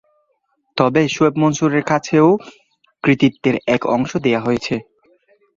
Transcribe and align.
তবে 0.77 1.01
শোয়েব 1.07 1.35
মনসুরের 1.41 1.83
কাছেও 1.91 2.27
কৃতিত্বের 3.03 3.55
এক 3.67 3.81
অংশ 3.95 4.11
দেয়া 4.25 4.41
হয়েছে। 4.41 4.75